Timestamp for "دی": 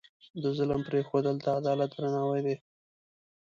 2.45-2.55